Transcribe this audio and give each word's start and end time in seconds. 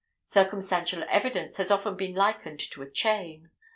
Circumstantial 0.25 1.05
evidence 1.09 1.57
has 1.57 1.69
often 1.69 1.95
been 1.95 2.15
likened 2.15 2.59
to 2.71 2.81
a 2.81 2.89
chain. 2.89 3.51